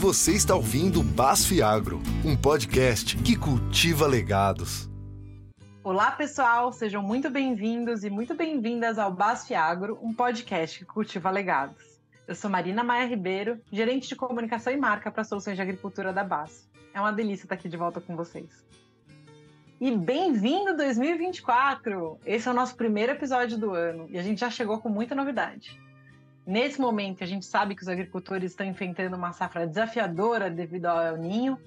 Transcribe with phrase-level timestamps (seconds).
[0.00, 4.88] Você está ouvindo Basf Agro, um podcast que cultiva legados.
[5.82, 11.30] Olá, pessoal, sejam muito bem-vindos e muito bem-vindas ao Basf Agro, um podcast que cultiva
[11.30, 12.00] legados.
[12.28, 16.22] Eu sou Marina Maia Ribeiro, gerente de comunicação e marca para soluções de agricultura da
[16.22, 16.68] BASF.
[16.94, 18.64] É uma delícia estar aqui de volta com vocês.
[19.80, 22.20] E bem-vindo 2024!
[22.24, 25.16] Esse é o nosso primeiro episódio do ano e a gente já chegou com muita
[25.16, 25.76] novidade.
[26.48, 30.98] Nesse momento, a gente sabe que os agricultores estão enfrentando uma safra desafiadora devido ao
[30.98, 31.58] El Ninho.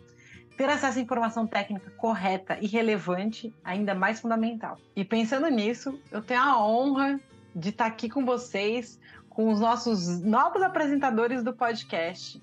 [0.57, 4.79] Ter acesso à informação técnica correta e relevante ainda mais fundamental.
[4.95, 7.19] E pensando nisso, eu tenho a honra
[7.55, 8.99] de estar aqui com vocês,
[9.29, 12.41] com os nossos novos apresentadores do podcast.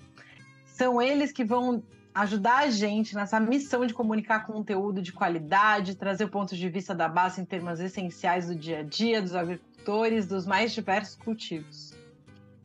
[0.63, 1.83] São eles que vão
[2.15, 6.95] ajudar a gente nessa missão de comunicar conteúdo de qualidade, trazer o ponto de vista
[6.95, 11.98] da base em termos essenciais do dia a dia dos agricultores dos mais diversos cultivos.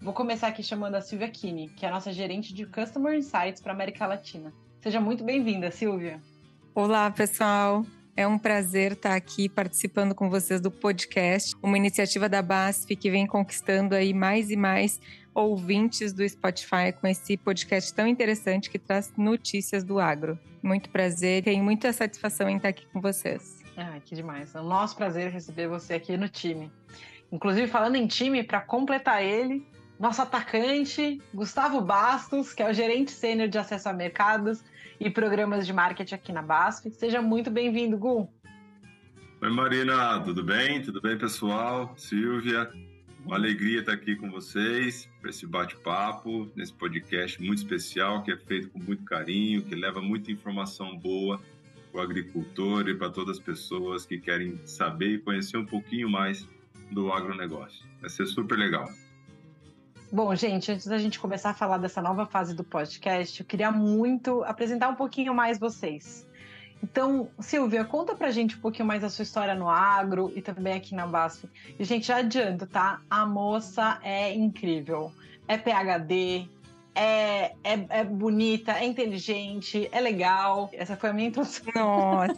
[0.00, 3.60] Vou começar aqui chamando a Silvia Kini, que é a nossa gerente de Customer Insights
[3.60, 4.52] para América Latina.
[4.80, 6.20] Seja muito bem-vinda, Silvia.
[6.74, 7.84] Olá, pessoal.
[8.16, 13.10] É um prazer estar aqui participando com vocês do podcast, uma iniciativa da BASF que
[13.10, 15.00] vem conquistando aí mais e mais
[15.34, 20.38] ouvintes do Spotify com esse podcast tão interessante que traz notícias do agro.
[20.62, 23.60] Muito prazer, tenho muita satisfação em estar aqui com vocês.
[23.76, 24.54] Ah, que demais.
[24.54, 26.70] É o nosso prazer receber você aqui no time.
[27.32, 29.66] Inclusive, falando em time, para completar ele,
[29.98, 34.64] nosso atacante, Gustavo Bastos, que é o gerente sênior de acesso a mercados
[34.98, 36.90] e programas de marketing aqui na BASF.
[36.90, 38.28] Seja muito bem-vindo, Gu.
[39.40, 40.82] Oi, Marina, tudo bem?
[40.82, 41.94] Tudo bem, pessoal?
[41.96, 42.70] Silvia,
[43.24, 48.36] uma alegria estar aqui com vocês para esse bate-papo, nesse podcast muito especial, que é
[48.36, 51.40] feito com muito carinho, que leva muita informação boa
[51.92, 56.08] para o agricultor e para todas as pessoas que querem saber e conhecer um pouquinho
[56.08, 56.48] mais
[56.90, 57.84] do agronegócio.
[58.00, 58.88] Vai ser super legal.
[60.12, 63.70] Bom, gente, antes da gente começar a falar dessa nova fase do podcast, eu queria
[63.70, 66.26] muito apresentar um pouquinho mais vocês.
[66.82, 70.74] Então, Silvia, conta pra gente um pouquinho mais da sua história no agro e também
[70.74, 71.48] aqui na BASF.
[71.78, 73.00] E, gente, já adianto, tá?
[73.08, 75.10] A moça é incrível.
[75.48, 76.46] É PHD,
[76.94, 80.70] é, é, é, bonita, é inteligente, é legal.
[80.72, 81.72] Essa foi a minha introdução.
[81.74, 82.34] Nossa!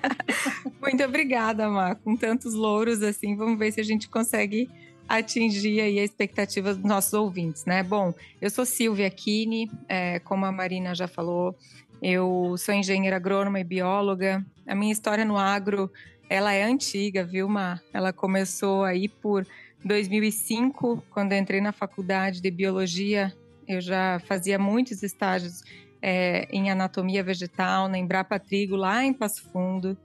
[0.80, 1.94] Muito obrigada, Má.
[1.94, 4.70] Com tantos louros assim, vamos ver se a gente consegue
[5.18, 7.82] atingir aí a expectativa dos nossos ouvintes, né?
[7.82, 11.56] Bom, eu sou Silvia Kini, é, como a Marina já falou,
[12.00, 14.44] eu sou engenheira agrônoma e bióloga.
[14.66, 15.90] A minha história no agro,
[16.28, 17.82] ela é antiga, viu, Mar?
[17.92, 19.44] Ela começou aí por
[19.84, 23.34] 2005, quando entrei na faculdade de biologia.
[23.66, 25.64] Eu já fazia muitos estágios
[26.00, 29.98] é, em anatomia vegetal, na Embrapa Trigo, lá em Passo Fundo.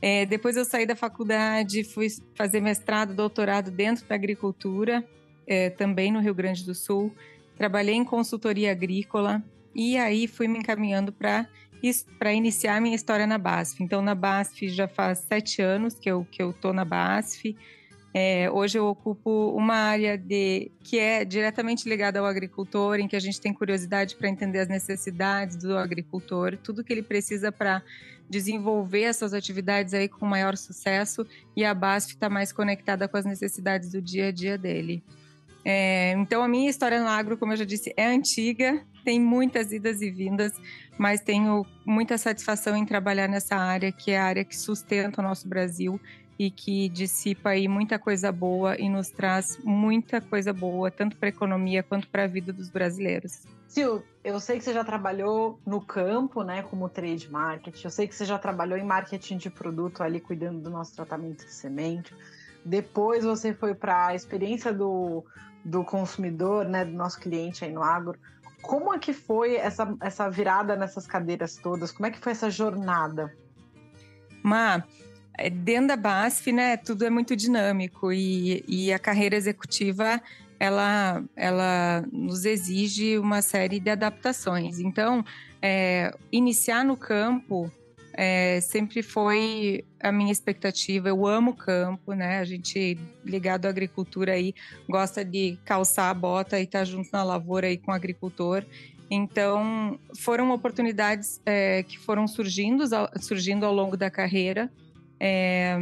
[0.00, 5.04] É, depois eu saí da faculdade, fui fazer mestrado, doutorado dentro da agricultura,
[5.46, 7.14] é, também no Rio Grande do Sul.
[7.56, 9.42] Trabalhei em consultoria agrícola
[9.74, 11.46] e aí fui me encaminhando para
[12.18, 13.80] para iniciar minha história na BASF.
[13.80, 17.56] Então, na BASF já faz sete anos que eu que eu tô na BASF.
[18.18, 23.14] É, hoje eu ocupo uma área de que é diretamente ligada ao agricultor, em que
[23.14, 27.82] a gente tem curiosidade para entender as necessidades do agricultor, tudo que ele precisa para
[28.26, 33.26] desenvolver essas atividades aí com maior sucesso e a BASF está mais conectada com as
[33.26, 35.04] necessidades do dia a dia dele.
[35.62, 39.72] É, então, a minha história no agro, como eu já disse, é antiga, tem muitas
[39.72, 40.54] idas e vindas,
[40.96, 45.24] mas tenho muita satisfação em trabalhar nessa área, que é a área que sustenta o
[45.24, 46.00] nosso Brasil
[46.38, 51.28] e que dissipa aí muita coisa boa e nos traz muita coisa boa, tanto para
[51.28, 53.44] a economia quanto para a vida dos brasileiros.
[53.68, 57.84] Sil, eu sei que você já trabalhou no campo, né, como trade marketing.
[57.84, 61.44] Eu sei que você já trabalhou em marketing de produto ali, cuidando do nosso tratamento
[61.44, 62.14] de semente.
[62.64, 65.24] Depois você foi para a experiência do,
[65.64, 68.18] do consumidor, né, do nosso cliente aí no agro.
[68.62, 71.92] Como é que foi essa, essa virada nessas cadeiras todas?
[71.92, 73.32] Como é que foi essa jornada?
[74.42, 74.84] Má,
[75.52, 80.20] dentro da BASF, né, tudo é muito dinâmico e, e a carreira executiva
[80.58, 84.78] ela, ela nos exige uma série de adaptações.
[84.80, 85.24] Então,
[85.60, 87.70] é, iniciar no campo
[88.16, 91.08] é, sempre foi a minha expectativa.
[91.08, 92.38] Eu amo campo, né?
[92.38, 94.54] A gente ligado à agricultura aí
[94.88, 98.64] gosta de calçar a bota e estar tá junto na lavoura aí com o agricultor.
[99.10, 102.84] Então, foram oportunidades é, que foram surgindo,
[103.20, 104.70] surgindo ao longo da carreira.
[105.18, 105.76] É,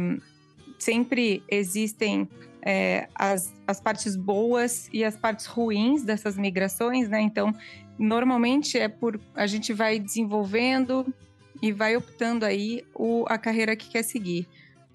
[0.79, 2.27] sempre existem
[2.65, 7.21] é, as, as partes boas e as partes ruins dessas migrações, né?
[7.21, 7.53] Então,
[7.97, 11.13] normalmente é por a gente vai desenvolvendo
[11.61, 14.47] e vai optando aí o, a carreira que quer seguir,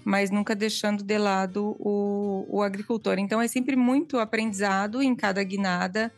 [0.05, 3.19] mas nunca deixando de lado o, o agricultor.
[3.19, 6.13] Então, é sempre muito aprendizado em cada guinada.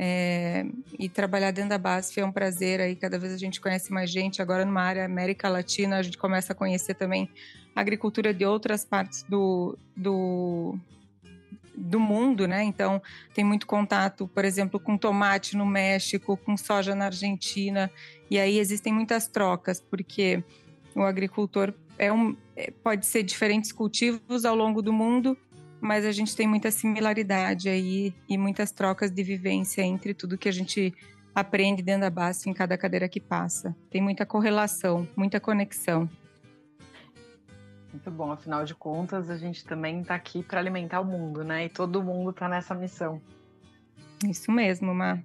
[0.00, 0.64] É,
[0.96, 4.08] e trabalhar dentro da BASF é um prazer aí, cada vez a gente conhece mais
[4.08, 4.40] gente.
[4.40, 7.28] Agora, numa área América Latina, a gente começa a conhecer também
[7.80, 10.78] agricultura de outras partes do, do,
[11.74, 12.64] do mundo, né?
[12.64, 13.00] Então,
[13.34, 17.90] tem muito contato, por exemplo, com tomate no México, com soja na Argentina,
[18.30, 20.42] e aí existem muitas trocas, porque
[20.94, 25.36] o agricultor é um, é, pode ser diferentes cultivos ao longo do mundo,
[25.80, 30.48] mas a gente tem muita similaridade aí e muitas trocas de vivência entre tudo que
[30.48, 30.92] a gente
[31.34, 33.76] aprende dentro da base em cada cadeira que passa.
[33.90, 36.08] Tem muita correlação, muita conexão.
[37.98, 41.64] Muito bom, afinal de contas, a gente também está aqui para alimentar o mundo, né?
[41.64, 43.20] E todo mundo está nessa missão.
[44.24, 45.20] Isso mesmo, Mar.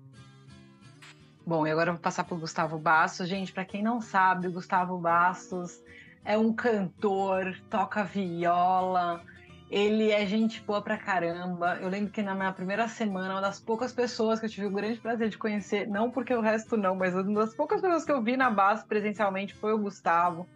[1.46, 3.30] Bom, e agora eu vou passar para o Gustavo Bastos.
[3.30, 5.80] Gente, para quem não sabe, o Gustavo Bastos
[6.26, 9.22] é um cantor, toca viola,
[9.70, 11.78] ele é gente boa pra caramba.
[11.80, 14.72] Eu lembro que na minha primeira semana, uma das poucas pessoas que eu tive o
[14.72, 18.12] grande prazer de conhecer, não porque o resto não, mas uma das poucas pessoas que
[18.12, 20.50] eu vi na base presencialmente foi o Gustavo,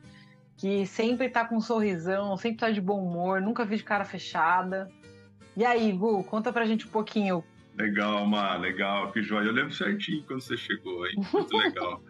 [0.58, 4.04] que sempre tá com um sorrisão, sempre tá de bom humor, nunca vi de cara
[4.04, 4.90] fechada.
[5.56, 7.44] E aí, Gu, conta pra gente um pouquinho
[7.78, 9.46] Legal, Mar, legal, que joia.
[9.46, 11.14] Eu lembro certinho quando você chegou, hein?
[11.32, 12.04] Muito legal,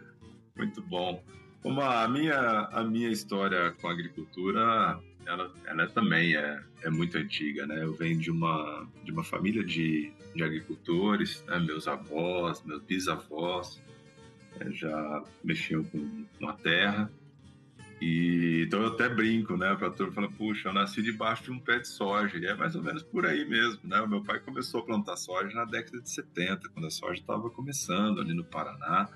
[0.56, 1.22] muito bom.
[1.62, 7.18] Uma, a, minha, a minha história com a agricultura, ela, ela também é, é muito
[7.18, 7.84] antiga, né?
[7.84, 11.60] Eu venho de uma, de uma família de, de agricultores, né?
[11.60, 13.82] meus avós, meus bisavós
[14.62, 17.12] é, já mexiam com, com a terra.
[18.00, 19.76] E, então eu até brinco, né?
[19.76, 22.38] Pra turma fala, puxa, eu nasci debaixo de um pé de soja.
[22.38, 24.00] E é mais ou menos por aí mesmo, né?
[24.02, 27.50] O meu pai começou a plantar soja na década de 70, quando a soja estava
[27.50, 29.10] começando ali no Paraná.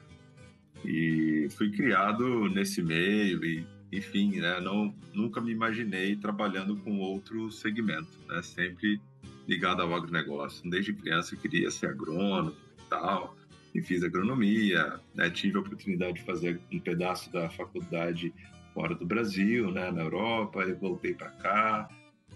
[0.84, 4.60] E fui criado nesse meio e, enfim, né?
[4.60, 8.42] Não, nunca me imaginei trabalhando com outro segmento, né?
[8.42, 9.00] Sempre
[9.48, 10.68] ligado ao agronegócio.
[10.68, 13.38] Desde criança eu queria ser agrônomo e tal.
[13.76, 15.30] E fiz agronomia, né?
[15.30, 18.34] tive a oportunidade de fazer um pedaço da faculdade
[18.74, 21.90] fora do Brasil, né, na Europa, e voltei para cá,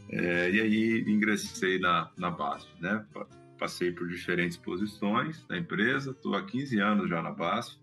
[0.10, 3.06] é, e aí ingressei na, na BASF, né,
[3.58, 7.78] passei por diferentes posições na empresa, estou há 15 anos já na BASF,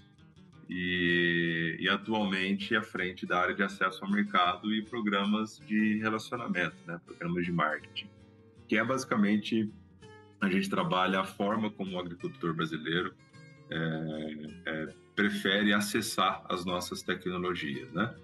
[0.68, 6.76] e, e, atualmente à frente da área de acesso ao mercado e programas de relacionamento,
[6.86, 8.08] né, programas de marketing,
[8.66, 9.70] que é basicamente
[10.40, 13.14] a gente trabalha a forma como o agricultor brasileiro
[13.70, 18.14] é, é, prefere acessar as nossas tecnologias, né?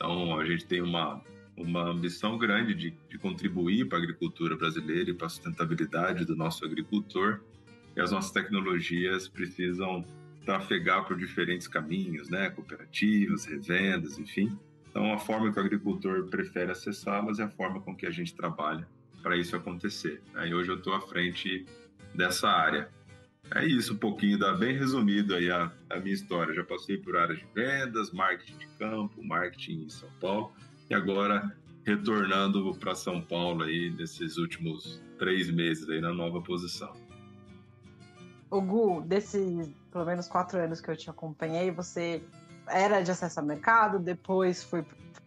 [0.00, 1.22] Então, a gente tem uma,
[1.54, 6.34] uma ambição grande de, de contribuir para a agricultura brasileira e para a sustentabilidade do
[6.34, 7.40] nosso agricultor.
[7.94, 10.02] E as nossas tecnologias precisam
[10.46, 12.48] trafegar por diferentes caminhos, né?
[12.48, 14.58] Cooperativas, revendas, enfim.
[14.88, 18.34] Então, a forma que o agricultor prefere acessá-las é a forma com que a gente
[18.34, 18.88] trabalha
[19.22, 20.22] para isso acontecer.
[20.46, 21.66] E hoje eu estou à frente
[22.14, 22.88] dessa área.
[23.54, 26.54] É isso, um pouquinho, da, bem resumido aí a, a minha história.
[26.54, 30.52] Já passei por áreas de vendas, marketing de campo, marketing em São Paulo
[30.88, 36.92] e agora retornando para São Paulo aí nesses últimos três meses aí na nova posição.
[38.48, 42.22] O Gu, desses pelo menos quatro anos que eu te acompanhei, você
[42.68, 44.84] era de acesso ao mercado, depois foi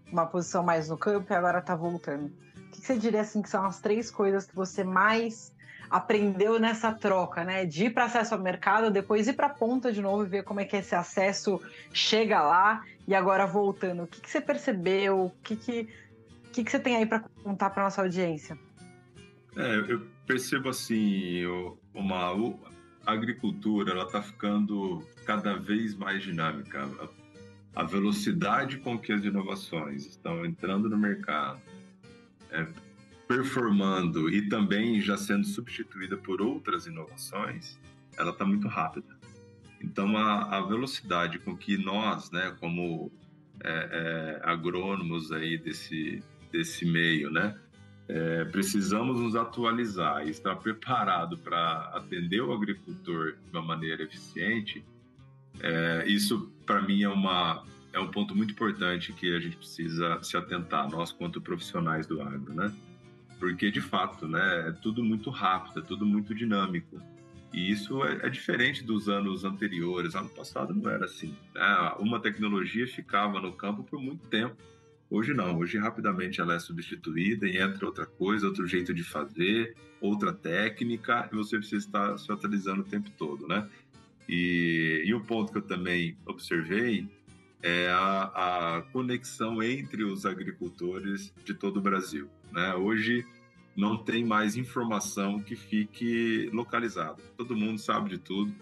[0.10, 2.32] uma posição mais no campo e agora está voltando.
[2.56, 5.54] O que você diria assim que são as três coisas que você mais
[5.94, 7.68] aprendeu nessa troca, né?
[7.68, 10.44] De ir para acesso ao mercado, depois ir para a ponta de novo e ver
[10.44, 11.62] como é que esse acesso
[11.94, 14.02] chega lá e agora voltando.
[14.02, 15.26] O que, que você percebeu?
[15.26, 15.88] O que, que,
[16.52, 18.58] que, que você tem aí para contar para nossa audiência?
[19.56, 21.46] É, eu percebo assim,
[21.94, 22.34] uma
[23.06, 26.90] a agricultura ela está ficando cada vez mais dinâmica.
[27.76, 31.62] A velocidade com que as inovações estão entrando no mercado,
[32.50, 32.66] é,
[33.28, 37.80] performando e também já sendo substituída por outras inovações,
[38.18, 39.18] ela está muito rápida.
[39.82, 43.12] Então, a, a, velocidade com que nós, né, como
[43.64, 47.60] é, é, agrônomos aí desse, desse meio, né,
[48.08, 54.86] é, precisamos nos atualizar e estar preparado para atender o agricultor de uma maneira eficiente,
[55.62, 57.64] é, isso para mim é uma
[57.94, 62.20] é um ponto muito importante que a gente precisa se atentar, nós quanto profissionais do
[62.24, 62.74] agro, né?
[63.44, 66.98] Porque de fato, né, é tudo muito rápido, é tudo muito dinâmico.
[67.52, 70.16] E isso é, é diferente dos anos anteriores.
[70.16, 71.36] Ano passado não era assim.
[71.54, 71.94] Né?
[72.00, 74.56] Uma tecnologia ficava no campo por muito tempo.
[75.10, 75.58] Hoje não.
[75.58, 81.28] Hoje rapidamente ela é substituída e entra outra coisa, outro jeito de fazer, outra técnica,
[81.30, 83.70] e você precisa estar se atualizando o tempo todo, né?
[84.28, 87.10] E, e um ponto que eu também observei
[87.62, 92.30] é a, a conexão entre os agricultores de todo o Brasil.
[92.54, 92.76] Né?
[92.76, 93.26] Hoje,
[93.76, 97.22] não tem mais informação que fique localizada.
[97.36, 98.54] Todo mundo sabe de tudo,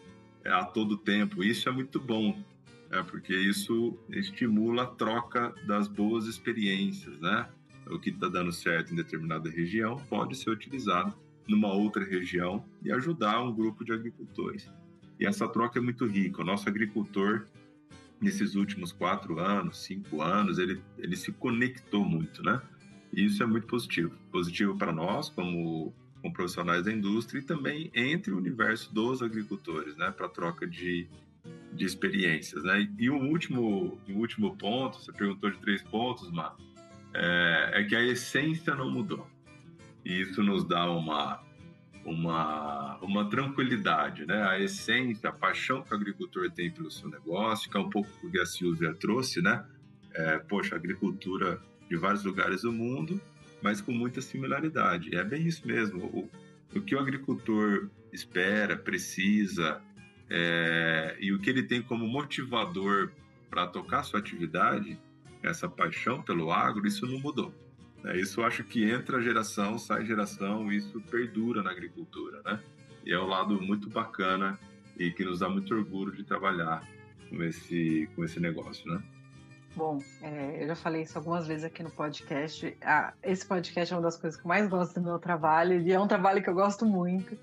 [0.44, 1.44] é, a todo tempo.
[1.44, 2.42] Isso é muito bom,
[2.90, 7.50] é, porque isso estimula a troca das boas experiências, né?
[7.88, 11.14] O que está dando certo em determinada região pode ser utilizado
[11.48, 14.70] numa outra região e ajudar um grupo de agricultores.
[15.20, 16.42] E essa troca é muito rica.
[16.42, 17.48] O nosso agricultor,
[18.22, 22.62] nesses últimos quatro anos, cinco anos, ele, ele se conectou muito, né?
[23.14, 24.16] Isso é muito positivo.
[24.32, 29.98] Positivo para nós, como, como profissionais da indústria, e também entre o universo dos agricultores,
[29.98, 30.12] né?
[30.12, 31.08] Para troca de,
[31.74, 32.90] de experiências, né?
[32.98, 36.56] E o último, o último ponto, você perguntou de três pontos, Má,
[37.14, 39.28] é, é que a essência não mudou.
[40.06, 41.44] E isso nos dá uma,
[42.06, 44.42] uma, uma tranquilidade, né?
[44.48, 48.10] A essência, a paixão que o agricultor tem pelo seu negócio, que é um pouco
[48.24, 49.66] o que a Silvia trouxe, né?
[50.14, 53.20] É, poxa, a agricultura de vários lugares do mundo,
[53.62, 55.14] mas com muita similaridade.
[55.14, 56.06] É bem isso mesmo.
[56.06, 56.30] O,
[56.74, 59.82] o que o agricultor espera, precisa,
[60.30, 63.12] é, e o que ele tem como motivador
[63.50, 64.98] para tocar sua atividade,
[65.44, 67.54] essa paixão pelo agro, isso não mudou.
[68.06, 72.58] É, isso acho que entra geração, sai geração, isso perdura na agricultura, né?
[73.06, 74.58] E é um lado muito bacana
[74.98, 76.88] e que nos dá muito orgulho de trabalhar
[77.30, 79.04] com esse, com esse negócio, né?
[79.74, 82.76] Bom, é, eu já falei isso algumas vezes aqui no podcast.
[82.82, 85.94] Ah, esse podcast é uma das coisas que eu mais gosto do meu trabalho e
[85.94, 87.38] é um trabalho que eu gosto muito,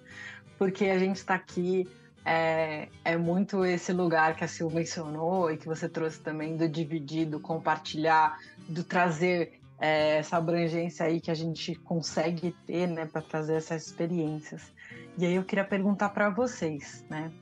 [0.58, 1.88] porque a gente está aqui.
[2.24, 6.68] É, é, muito esse lugar que a Sil mencionou e que você trouxe também do
[6.68, 13.06] dividir, do compartilhar, do trazer é, essa abrangência aí que a gente consegue ter, né,
[13.06, 14.70] para trazer essas experiências.
[15.16, 17.32] E aí eu queria perguntar para vocês, né,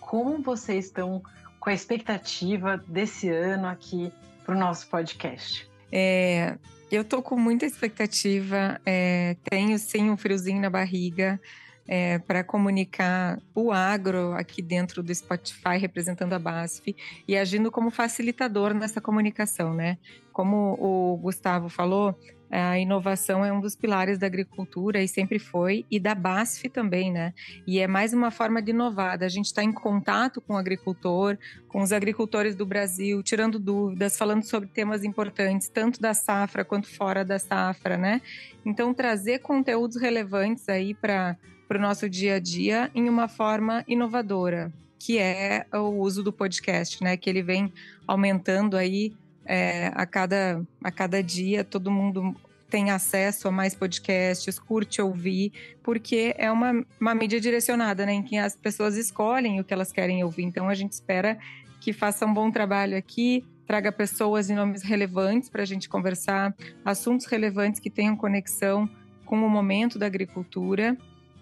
[0.00, 1.22] como vocês estão
[1.58, 4.12] com a expectativa desse ano aqui
[4.46, 5.68] para o nosso podcast?
[5.90, 6.56] É,
[6.90, 11.40] eu tô com muita expectativa, é, tenho sim um friozinho na barriga
[11.88, 16.94] é, para comunicar o agro aqui dentro do Spotify, representando a BASF
[17.26, 19.98] e agindo como facilitador nessa comunicação, né?
[20.32, 22.14] Como o Gustavo falou,
[22.50, 27.12] a inovação é um dos pilares da agricultura e sempre foi, e da BASF também,
[27.12, 27.34] né?
[27.66, 29.22] E é mais uma forma de inovar.
[29.22, 31.36] A gente está em contato com o agricultor,
[31.68, 36.88] com os agricultores do Brasil, tirando dúvidas, falando sobre temas importantes, tanto da safra quanto
[36.88, 38.20] fora da safra, né?
[38.64, 41.36] Então, trazer conteúdos relevantes aí para
[41.68, 47.02] o nosso dia a dia em uma forma inovadora, que é o uso do podcast,
[47.02, 47.16] né?
[47.16, 47.72] Que ele vem
[48.06, 49.12] aumentando aí
[49.44, 52.34] é, a, cada, a cada dia todo mundo
[52.68, 58.22] tem acesso a mais podcasts, curte ouvir, porque é uma, uma mídia direcionada, né, em
[58.22, 60.42] que as pessoas escolhem o que elas querem ouvir.
[60.42, 61.38] Então a gente espera
[61.80, 66.54] que faça um bom trabalho aqui, traga pessoas e nomes relevantes para a gente conversar,
[66.84, 68.88] assuntos relevantes que tenham conexão
[69.24, 70.96] com o momento da agricultura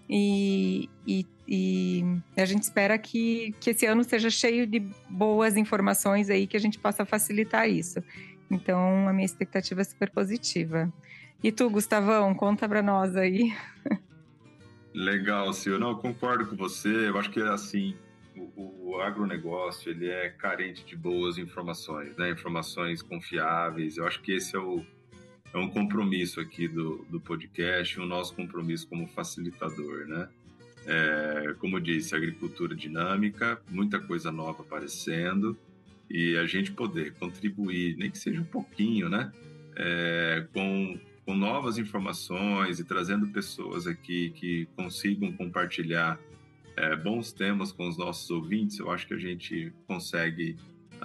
[0.09, 2.03] e, e, e,
[2.37, 6.59] a gente espera que, que esse ano seja cheio de boas informações aí, que a
[6.59, 8.03] gente possa facilitar isso.
[8.49, 10.91] Então, a minha expectativa é super positiva.
[11.43, 13.53] E tu, Gustavão, conta para nós aí.
[14.93, 15.79] Legal, Silvio.
[15.79, 17.09] Não, concordo com você.
[17.09, 17.95] Eu acho que, assim,
[18.35, 22.29] o, o agronegócio, ele é carente de boas informações, né?
[22.29, 23.97] Informações confiáveis.
[23.97, 24.85] Eu acho que esse é o,
[25.55, 30.27] é um compromisso aqui do, do podcast, o nosso compromisso como facilitador, né?
[30.85, 35.57] É, como eu disse, agricultura dinâmica, muita coisa nova aparecendo
[36.09, 39.31] e a gente poder contribuir, nem que seja um pouquinho, né?
[39.77, 46.19] É, com, com novas informações e trazendo pessoas aqui que consigam compartilhar
[46.75, 50.57] é, bons temas com os nossos ouvintes, eu acho que a gente consegue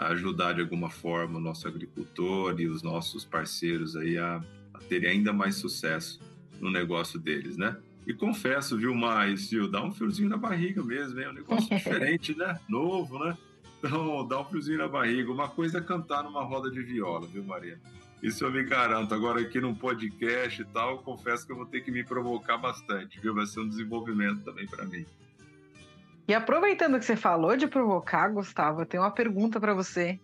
[0.09, 4.43] ajudar de alguma forma o nosso agricultor e os nossos parceiros aí a,
[4.75, 6.21] a terem ainda mais sucesso
[6.61, 7.77] no negócio deles, né?
[8.07, 11.21] E confesso, viu, mais, viu, dá um friozinho na barriga mesmo?
[11.21, 12.59] É um negócio diferente, né?
[12.69, 13.37] Novo, né?
[13.79, 15.31] Então, dá um friozinho na barriga.
[15.31, 17.79] Uma coisa é cantar numa roda de viola, viu, Maria?
[18.23, 19.15] Isso eu me garanto.
[19.15, 23.19] Agora, aqui num podcast e tal, confesso que eu vou ter que me provocar bastante,
[23.21, 23.35] viu?
[23.35, 25.07] Vai ser um desenvolvimento também para mim.
[26.31, 30.17] E aproveitando que você falou de provocar, Gustavo, eu tenho uma pergunta para você.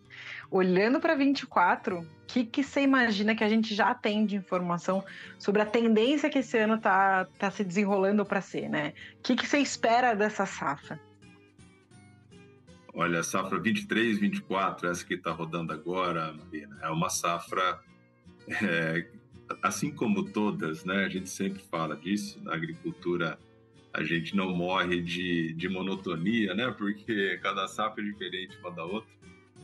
[0.48, 5.04] Olhando para 24, o que, que você imagina que a gente já tem de informação
[5.36, 8.92] sobre a tendência que esse ano tá, tá se desenrolando para ser, né?
[9.18, 11.00] O que, que você espera dessa safra?
[12.94, 17.80] Olha, a safra 23, 24, essa que está rodando agora, Marina, é uma safra,
[18.62, 19.08] é,
[19.60, 21.04] assim como todas, né?
[21.04, 23.36] A gente sempre fala disso, na agricultura
[23.96, 26.70] a gente não morre de, de monotonia, né?
[26.70, 29.08] Porque cada safra é diferente uma da outra.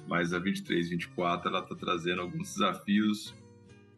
[0.09, 3.35] Mas a 23, 24, ela está trazendo alguns desafios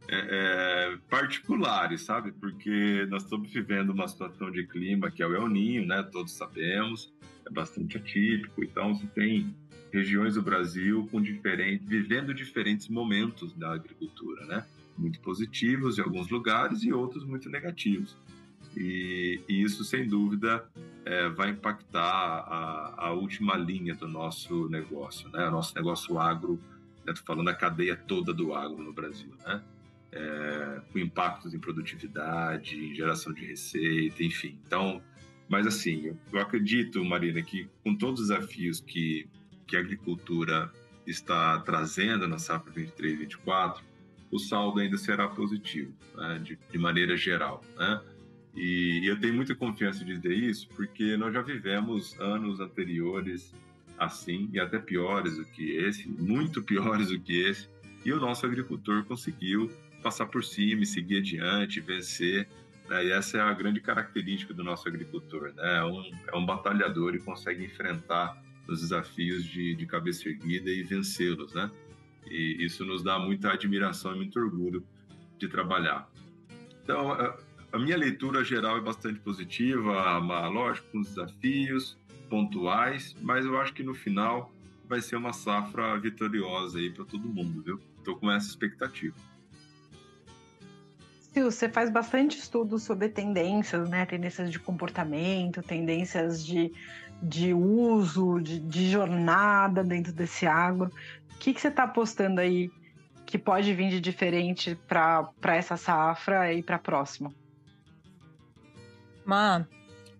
[0.09, 2.33] é, é, particulares, sabe?
[2.33, 6.03] Porque nós estamos vivendo uma situação de clima que é o El Ninho, né?
[6.03, 7.15] Todos sabemos,
[7.47, 8.65] é bastante atípico.
[8.65, 9.55] Então, você tem
[9.93, 14.67] regiões do Brasil com diferentes, vivendo diferentes momentos da agricultura, né?
[14.99, 18.17] Muito positivos em alguns lugares e outros muito negativos.
[18.77, 20.65] E, e isso, sem dúvida,
[21.05, 25.47] é, vai impactar a, a, última linha do nosso negócio, né?
[25.49, 26.59] O nosso negócio agro,
[27.05, 27.15] né?
[27.25, 29.63] falando da cadeia toda do agro no Brasil, né?
[30.13, 34.59] É, com impactos em produtividade, em geração de receita, enfim.
[34.67, 35.03] Então,
[35.49, 39.29] mas assim, eu, eu acredito, Marina, que com todos os desafios que,
[39.67, 40.71] que a agricultura
[41.07, 43.85] está trazendo na safra 23 24,
[44.31, 46.41] o saldo ainda será positivo, né?
[46.43, 48.01] de, de maneira geral, né?
[48.57, 53.53] E eu tenho muita confiança de dizer isso porque nós já vivemos anos anteriores
[53.99, 57.69] assim, e até piores do que esse, muito piores do que esse,
[58.05, 59.71] e o nosso agricultor conseguiu
[60.03, 62.47] passar por cima e seguir adiante, vencer.
[62.89, 63.07] Né?
[63.07, 65.79] E essa é a grande característica do nosso agricultor, né?
[65.79, 70.83] É um, é um batalhador e consegue enfrentar os desafios de, de cabeça erguida e
[70.83, 71.71] vencê-los, né?
[72.27, 74.87] E isso nos dá muita admiração e muito orgulho
[75.39, 76.11] de trabalhar.
[76.83, 77.13] Então,
[77.75, 81.99] a minha leitura geral é bastante positiva, lógico, com desafios
[82.31, 84.53] pontuais, mas eu acho que no final
[84.89, 87.81] vai ser uma safra vitoriosa aí para todo mundo, viu?
[87.99, 89.17] Estou com essa expectativa.
[91.35, 94.07] Sil, você faz bastante estudo sobre tendências, né?
[94.07, 96.73] Tendências de comportamento, tendências de,
[97.21, 100.93] de uso, de, de jornada dentro desse agro.
[101.33, 102.71] O que, que você está apostando aí
[103.27, 107.35] que pode vir de diferente para essa safra e para a próxima?
[109.25, 109.67] Má,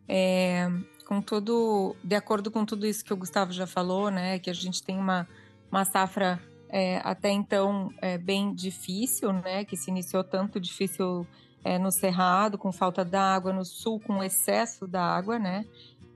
[0.09, 0.71] é,
[1.07, 4.55] com todo, de acordo com tudo isso que o Gustavo já falou, né, que a
[4.55, 5.29] gente tem uma,
[5.71, 11.27] uma safra é, até então é, bem difícil, né, que se iniciou tanto difícil
[11.63, 15.65] é, no Cerrado, com falta d'água, no Sul com excesso d'água, né.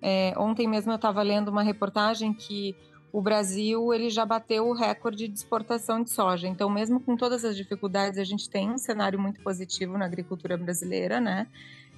[0.00, 2.76] É, ontem mesmo eu estava lendo uma reportagem que
[3.12, 6.46] o Brasil ele já bateu o recorde de exportação de soja.
[6.46, 10.56] Então, mesmo com todas as dificuldades, a gente tem um cenário muito positivo na agricultura
[10.56, 11.46] brasileira, né?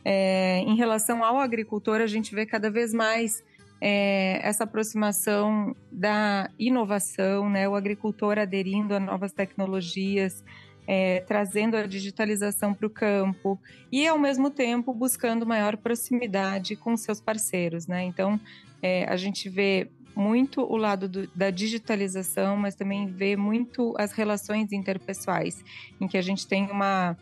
[0.04, 3.44] É, em relação ao agricultor, a gente vê cada vez mais
[3.80, 7.68] é, essa aproximação da inovação, né?
[7.68, 10.44] o agricultor aderindo a novas tecnologias,
[10.86, 13.58] é, trazendo a digitalização para o campo
[13.90, 17.86] e, ao mesmo tempo, buscando maior proximidade com seus parceiros.
[17.86, 18.04] Né?
[18.04, 18.40] Então,
[18.82, 24.12] é, a gente vê muito o lado do, da digitalização, mas também vê muito as
[24.12, 25.64] relações interpessoais,
[26.00, 27.16] em que a gente tem uma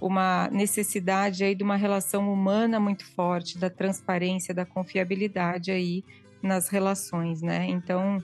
[0.00, 6.04] uma necessidade aí de uma relação humana muito forte, da transparência, da confiabilidade aí
[6.42, 7.66] nas relações, né?
[7.68, 8.18] Então,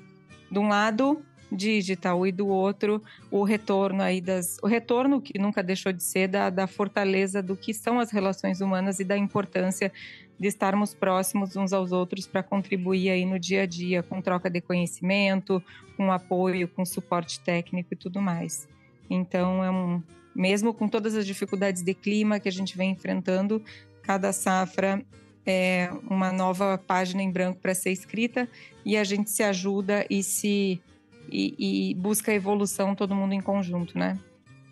[0.51, 5.63] de um lado, digital e do outro o retorno aí das o retorno que nunca
[5.63, 9.93] deixou de ser da, da fortaleza do que são as relações humanas e da importância
[10.39, 14.51] de estarmos próximos uns aos outros para contribuir aí no dia a dia com troca
[14.51, 15.63] de conhecimento,
[15.97, 18.69] com apoio, com suporte técnico e tudo mais.
[19.09, 20.03] Então é um,
[20.37, 23.63] mesmo com todas as dificuldades de clima que a gente vem enfrentando,
[24.03, 25.03] cada safra
[25.45, 28.49] é uma nova página em branco para ser escrita
[28.85, 30.81] e a gente se ajuda e se
[31.29, 34.17] e, e busca evolução todo mundo em conjunto, né?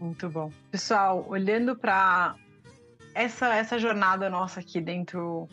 [0.00, 0.53] Muito bom.
[0.70, 2.37] Pessoal, olhando para
[3.14, 5.48] essa, essa jornada nossa aqui dentro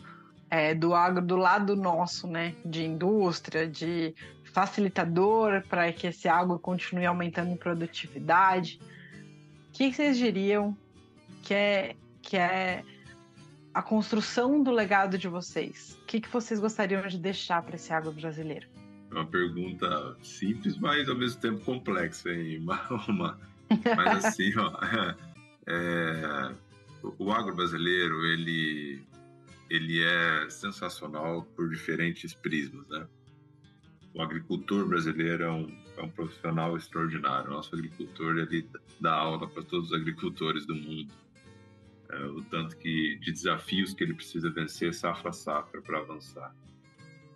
[0.50, 4.14] é, do agro, do lado nosso, né, de indústria, de
[4.52, 8.78] facilitador para que esse agro continue aumentando em produtividade,
[9.72, 10.76] o que vocês diriam
[11.42, 12.84] que é, que é
[13.72, 15.98] a construção do legado de vocês?
[16.02, 18.68] O que, que vocês gostariam de deixar para esse agro brasileiro?
[19.10, 22.62] É uma pergunta simples, mas ao mesmo tempo complexa, hein?
[23.96, 24.70] Mas assim, ó,
[25.66, 26.54] é,
[27.18, 29.02] o agro brasileiro, ele,
[29.70, 33.06] ele é sensacional por diferentes prismas, né?
[34.14, 37.50] O agricultor brasileiro é um é um profissional extraordinário.
[37.50, 38.66] O nosso agricultor ele
[39.00, 41.12] dá aula para todos os agricultores do mundo.
[42.10, 46.54] É, o tanto que de desafios que ele precisa vencer safra a safra para avançar.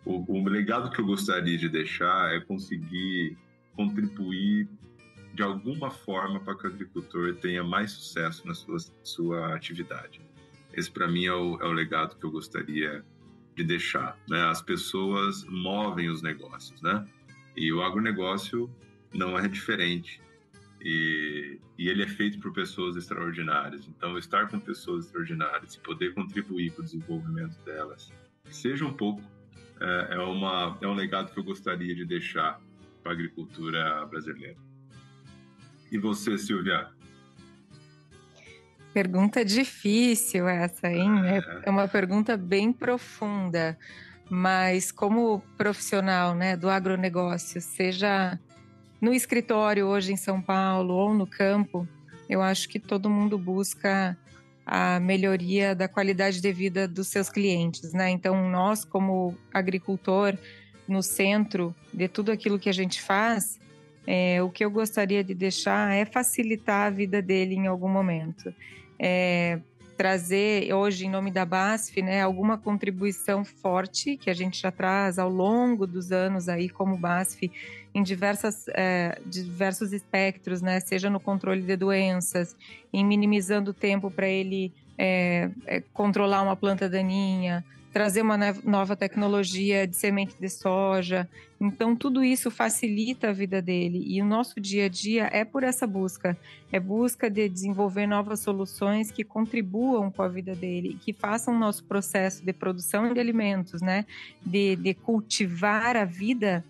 [0.04, 3.36] O, o legado que eu gostaria de deixar é conseguir
[3.74, 4.68] contribuir
[5.34, 10.20] de alguma forma para que o agricultor tenha mais sucesso na sua, sua atividade.
[10.72, 13.04] Esse, para mim, é o, é o legado que eu gostaria
[13.56, 14.16] de deixar.
[14.28, 14.40] Né?
[14.42, 17.04] As pessoas movem os negócios, né?
[17.56, 18.70] E o agronegócio
[19.12, 20.20] não é diferente.
[20.80, 23.88] E, e ele é feito por pessoas extraordinárias.
[23.88, 28.12] Então, estar com pessoas extraordinárias e poder contribuir para o desenvolvimento delas,
[28.50, 29.22] seja um pouco,
[29.80, 32.60] é, é, uma, é um legado que eu gostaria de deixar
[33.02, 34.58] para a agricultura brasileira.
[35.90, 36.90] E você, Silvia?
[38.96, 41.10] Pergunta difícil essa, hein?
[41.26, 43.76] É, é uma pergunta bem profunda.
[44.30, 48.40] Mas como profissional né, do agronegócio, seja
[48.98, 51.86] no escritório hoje em São Paulo ou no campo,
[52.26, 54.16] eu acho que todo mundo busca
[54.64, 58.08] a melhoria da qualidade de vida dos seus clientes, né?
[58.08, 60.38] Então, nós como agricultor,
[60.88, 63.60] no centro de tudo aquilo que a gente faz,
[64.06, 68.54] é, o que eu gostaria de deixar é facilitar a vida dele em algum momento.
[68.98, 69.58] É,
[69.96, 75.18] trazer hoje, em nome da BASF, né, alguma contribuição forte que a gente já traz
[75.18, 77.50] ao longo dos anos aí como BASF
[77.94, 82.54] em diversas, é, diversos espectros, né, seja no controle de doenças,
[82.92, 87.64] em minimizando o tempo para ele é, é, controlar uma planta daninha,
[87.96, 91.26] trazer uma nova tecnologia de semente de soja.
[91.58, 94.04] Então, tudo isso facilita a vida dele.
[94.06, 96.36] E o nosso dia a dia é por essa busca
[96.70, 101.58] é busca de desenvolver novas soluções que contribuam com a vida dele, que façam o
[101.58, 104.04] nosso processo de produção de alimentos, né?
[104.44, 106.62] De, de cultivar a vida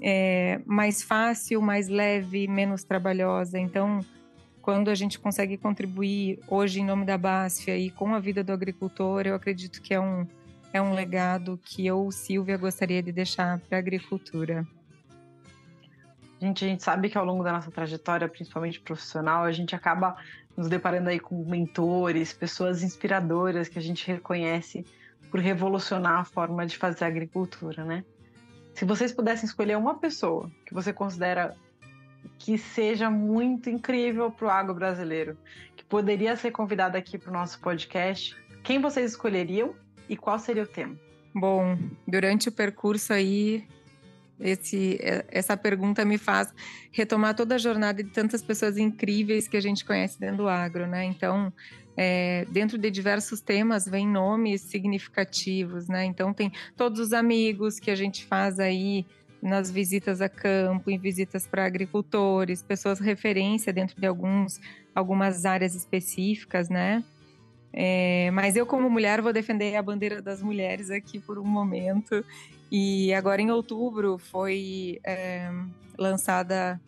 [0.00, 3.58] é, mais fácil, mais leve, menos trabalhosa.
[3.58, 4.00] Então,
[4.62, 8.50] quando a gente consegue contribuir hoje em nome da BASF e com a vida do
[8.50, 10.26] agricultor, eu acredito que é um
[10.72, 14.66] é um legado que eu, Silvia, gostaria de deixar para a agricultura.
[16.40, 20.16] Gente, a gente sabe que ao longo da nossa trajetória, principalmente profissional, a gente acaba
[20.56, 24.86] nos deparando aí com mentores, pessoas inspiradoras que a gente reconhece
[25.30, 28.04] por revolucionar a forma de fazer agricultura, né?
[28.74, 31.54] Se vocês pudessem escolher uma pessoa que você considera
[32.38, 35.36] que seja muito incrível para o agro brasileiro,
[35.76, 39.74] que poderia ser convidada aqui para o nosso podcast, quem vocês escolheriam
[40.10, 40.98] e qual seria o tema?
[41.32, 43.64] Bom, durante o percurso aí,
[44.40, 46.52] esse, essa pergunta me faz
[46.90, 50.86] retomar toda a jornada de tantas pessoas incríveis que a gente conhece dentro do agro,
[50.86, 51.04] né?
[51.04, 51.52] Então,
[51.96, 56.04] é, dentro de diversos temas vem nomes significativos, né?
[56.04, 59.06] Então, tem todos os amigos que a gente faz aí
[59.40, 64.60] nas visitas a campo, em visitas para agricultores, pessoas referência dentro de alguns,
[64.92, 67.04] algumas áreas específicas, né?
[67.72, 72.24] É, mas eu, como mulher, vou defender a bandeira das mulheres aqui por um momento.
[72.70, 75.50] E agora, em outubro, foi é,
[75.98, 76.80] lançada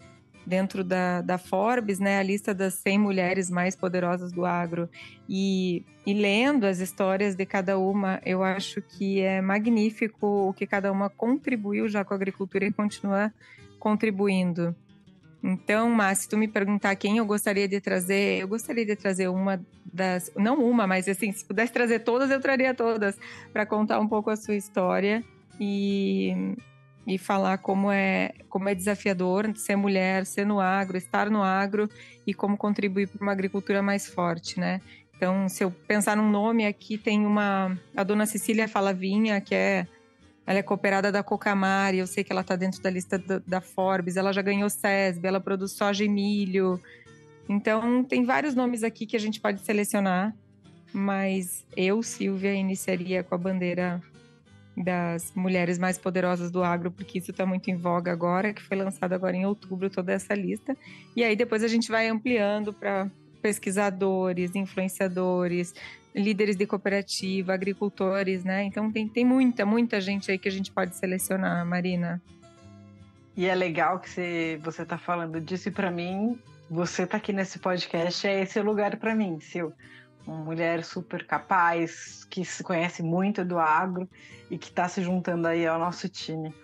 [0.47, 4.89] dentro da, da, Forbes, né, a lista das 100 mulheres mais poderosas do agro.
[5.29, 10.67] E, e, lendo as histórias de cada uma, eu acho que é magnífico o que
[10.67, 13.33] cada uma contribuiu já com a agricultura e continua
[13.79, 14.75] contribuindo.
[15.43, 19.29] Então, mas se tu me perguntar quem eu gostaria de trazer, eu gostaria de trazer
[19.29, 19.61] uma
[19.93, 23.19] das, não uma, mas assim, se pudesse trazer todas, eu traria todas
[23.53, 25.25] para contar um pouco a sua história
[25.59, 26.55] e,
[27.07, 31.89] e falar como é, como é desafiador ser mulher, ser no agro, estar no agro
[32.25, 34.81] e como contribuir para uma agricultura mais forte, né?
[35.17, 39.87] Então, se eu pensar num nome aqui, tem uma a dona Cecília Falavinha, que é
[40.47, 43.61] ela é cooperada da Cocamari, eu sei que ela está dentro da lista do, da
[43.61, 46.81] Forbes, ela já ganhou SESB, ela produz soja e milho.
[47.49, 50.35] Então, tem vários nomes aqui que a gente pode selecionar,
[50.93, 54.01] mas eu, Silvia, iniciaria com a bandeira
[54.77, 58.77] das mulheres mais poderosas do agro, porque isso está muito em voga agora, que foi
[58.77, 60.77] lançado agora em outubro toda essa lista.
[61.15, 63.11] E aí depois a gente vai ampliando para
[63.43, 65.75] pesquisadores, influenciadores,
[66.15, 68.65] líderes de cooperativa, agricultores, né?
[68.65, 72.23] Então tem, tem muita, muita gente aí que a gente pode selecionar, Marina.
[73.37, 76.39] E é legal que você está falando disso e para mim,
[76.71, 79.73] você tá aqui nesse podcast, é esse lugar para mim, Sil.
[80.27, 84.09] Uma mulher super capaz, que se conhece muito do agro
[84.51, 86.55] e que está se juntando aí ao nosso time.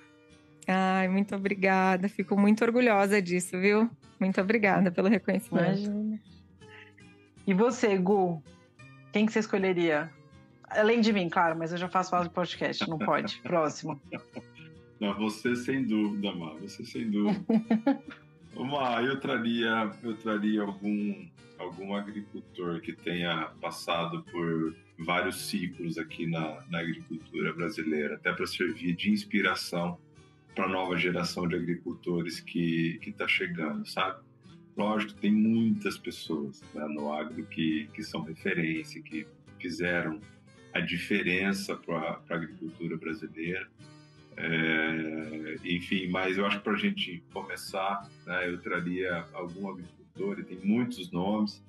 [0.67, 2.09] Ai, muito obrigada.
[2.09, 3.91] Fico muito orgulhosa disso, viu?
[4.21, 5.65] Muito obrigada pelo reconhecimento.
[5.65, 6.21] Imagina.
[7.49, 8.43] E você, Gu?
[9.11, 10.13] Quem que você escolheria?
[10.65, 13.41] Além de mim, claro, mas eu já faço parte do podcast, não pode.
[13.41, 13.99] Próximo.
[15.01, 17.43] Não, você sem dúvida, Mar, você sem dúvida.
[18.55, 26.27] Mar, eu traria, eu traria algum, algum agricultor que tenha passado por vários ciclos aqui
[26.27, 29.99] na, na agricultura brasileira, até para servir de inspiração
[30.55, 34.28] para a nova geração de agricultores que está chegando, sabe?
[34.79, 39.27] Lógico, tem muitas pessoas né, no agro que, que são referência, que
[39.59, 40.21] fizeram
[40.73, 43.69] a diferença para a agricultura brasileira.
[44.37, 50.39] É, enfim, mas eu acho que para a gente começar, né, eu traria algum agricultor,
[50.39, 51.61] e tem muitos nomes,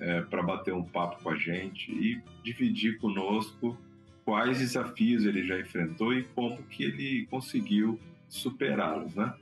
[0.00, 3.76] é, para bater um papo com a gente e dividir conosco
[4.24, 9.34] quais desafios ele já enfrentou e como que ele conseguiu superá-los, né?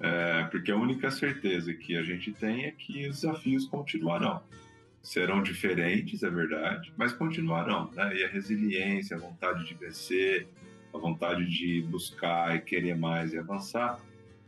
[0.00, 4.42] É, porque a única certeza que a gente tem é que os desafios continuarão.
[5.02, 8.16] serão diferentes, é verdade, mas continuarão, né?
[8.16, 10.48] E a resiliência, a vontade de vencer,
[10.92, 14.00] a vontade de buscar e querer mais e avançar,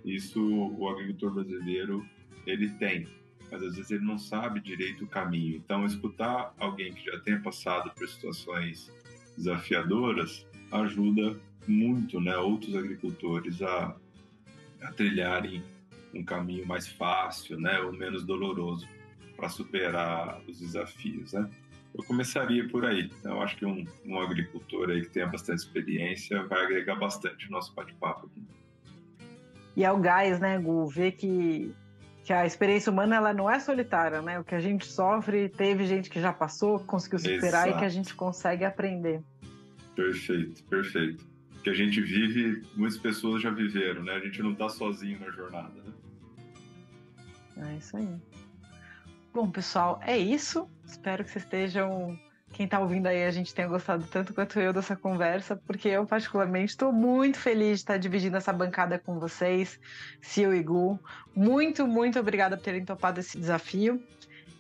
[0.05, 0.41] isso
[0.77, 2.05] o agricultor brasileiro
[2.45, 3.07] ele tem,
[3.51, 5.57] mas às vezes ele não sabe direito o caminho.
[5.57, 8.93] Então, escutar alguém que já tenha passado por situações
[9.37, 13.95] desafiadoras ajuda muito, né, outros agricultores a,
[14.83, 15.63] a trilharem
[16.15, 18.87] um caminho mais fácil, né, ou menos doloroso
[19.37, 21.49] para superar os desafios, né?
[21.95, 23.11] Eu começaria por aí.
[23.25, 27.51] Eu acho que um, um agricultor aí que tenha bastante experiência vai agregar bastante o
[27.51, 28.43] nosso bate-papo aqui.
[29.77, 30.87] E é o gás, né, Gu?
[30.87, 31.73] Ver que,
[32.25, 34.39] que a experiência humana ela não é solitária, né?
[34.41, 37.71] O que a gente sofre, teve gente que já passou, conseguiu superar Exato.
[37.71, 39.23] e que a gente consegue aprender.
[39.95, 41.28] Perfeito, perfeito.
[41.63, 44.13] Que a gente vive, muitas pessoas já viveram, né?
[44.15, 45.93] A gente não está sozinho na jornada, né?
[47.71, 48.09] É isso aí.
[49.33, 50.69] Bom, pessoal, é isso.
[50.85, 52.19] Espero que vocês estejam.
[52.53, 56.07] Quem está ouvindo aí, a gente tenha gostado tanto quanto eu dessa conversa, porque eu,
[56.07, 59.79] particularmente, estou muito feliz de estar dividindo essa bancada com vocês,
[60.25, 60.99] Sil e Gu.
[61.37, 64.03] Muito, muito obrigada por terem topado esse desafio.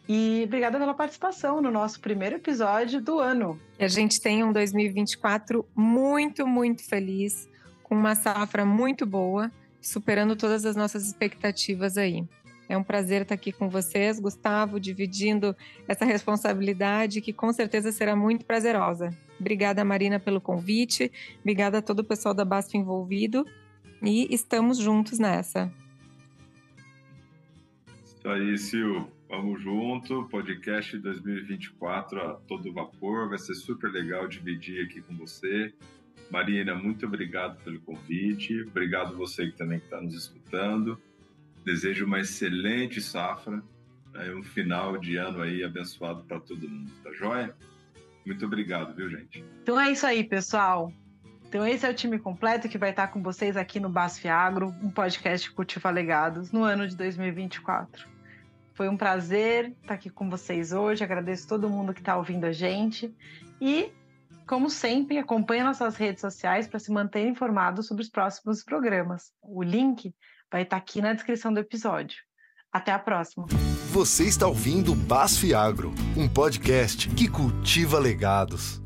[0.08, 3.60] E obrigada pela participação no nosso primeiro episódio do ano.
[3.78, 7.46] A gente tem um 2024 muito, muito feliz,
[7.82, 12.24] com uma safra muito boa, superando todas as nossas expectativas aí.
[12.70, 15.54] É um prazer estar aqui com vocês, Gustavo, dividindo
[15.86, 19.10] essa responsabilidade que com certeza será muito prazerosa.
[19.38, 21.12] Obrigada, Marina, pelo convite.
[21.40, 23.46] Obrigada a todo o pessoal da BASF envolvido.
[24.02, 25.70] E estamos juntos nessa.
[28.04, 29.17] Isso aí, Sil.
[29.28, 30.26] Vamos junto.
[30.30, 33.28] Podcast 2024 a todo vapor.
[33.28, 35.74] Vai ser super legal dividir aqui com você.
[36.30, 38.62] Marina, muito obrigado pelo convite.
[38.62, 40.98] Obrigado você que também está nos escutando.
[41.62, 43.62] Desejo uma excelente safra,
[44.14, 47.54] né, um final de ano aí abençoado para todo mundo, tá joia?
[48.24, 49.44] Muito obrigado, viu, gente?
[49.62, 50.90] Então é isso aí, pessoal.
[51.46, 54.74] Então esse é o time completo que vai estar com vocês aqui no BASF Agro,
[54.82, 58.17] um podcast Cultiva Legados, no ano de 2024.
[58.78, 62.52] Foi um prazer estar aqui com vocês hoje, agradeço todo mundo que está ouvindo a
[62.52, 63.12] gente
[63.60, 63.90] e,
[64.46, 69.32] como sempre, acompanhe nossas redes sociais para se manter informado sobre os próximos programas.
[69.42, 70.14] O link
[70.48, 72.18] vai estar aqui na descrição do episódio.
[72.72, 73.46] Até a próxima.
[73.90, 78.80] Você está ouvindo Basf Agro, um podcast que cultiva legados.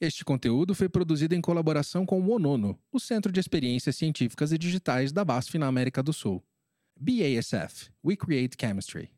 [0.00, 4.58] Este conteúdo foi produzido em colaboração com o ONONO, o Centro de Experiências Científicas e
[4.58, 6.40] Digitais da BASF na América do Sul.
[7.02, 9.17] BASF We Create Chemistry.